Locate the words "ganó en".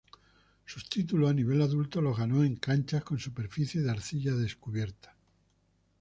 2.17-2.55